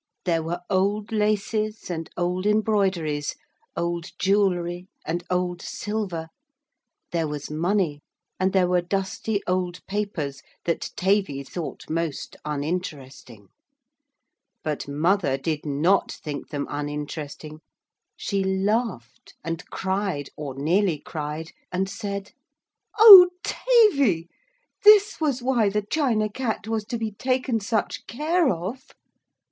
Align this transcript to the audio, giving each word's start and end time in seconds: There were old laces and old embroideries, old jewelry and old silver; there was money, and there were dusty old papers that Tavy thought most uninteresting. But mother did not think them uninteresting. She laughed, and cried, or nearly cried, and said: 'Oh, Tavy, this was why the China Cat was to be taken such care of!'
There 0.25 0.41
were 0.41 0.61
old 0.67 1.11
laces 1.11 1.91
and 1.91 2.09
old 2.17 2.47
embroideries, 2.47 3.35
old 3.77 4.09
jewelry 4.17 4.87
and 5.05 5.23
old 5.29 5.61
silver; 5.61 6.29
there 7.11 7.27
was 7.27 7.51
money, 7.51 8.01
and 8.39 8.51
there 8.51 8.67
were 8.67 8.81
dusty 8.81 9.43
old 9.45 9.85
papers 9.85 10.41
that 10.65 10.89
Tavy 10.95 11.43
thought 11.43 11.87
most 11.87 12.35
uninteresting. 12.43 13.49
But 14.63 14.87
mother 14.87 15.37
did 15.37 15.67
not 15.67 16.11
think 16.11 16.49
them 16.49 16.65
uninteresting. 16.67 17.59
She 18.17 18.43
laughed, 18.43 19.35
and 19.43 19.63
cried, 19.69 20.31
or 20.35 20.55
nearly 20.55 20.97
cried, 20.97 21.51
and 21.71 21.87
said: 21.87 22.31
'Oh, 22.97 23.29
Tavy, 23.43 24.29
this 24.83 25.17
was 25.21 25.43
why 25.43 25.69
the 25.69 25.83
China 25.83 26.27
Cat 26.27 26.67
was 26.67 26.85
to 26.85 26.97
be 26.97 27.11
taken 27.11 27.59
such 27.59 28.07
care 28.07 28.49
of!' 28.49 28.93